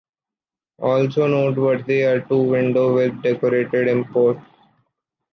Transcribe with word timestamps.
Also 0.79 1.27
noteworthy 1.27 2.01
are 2.05 2.21
two 2.21 2.41
windows 2.41 2.95
with 3.11 3.21
decorated 3.21 3.87
imposts. 3.87 4.41